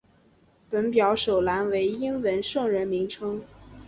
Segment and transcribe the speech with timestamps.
[0.67, 3.43] 本表首栏为英文圣人名称。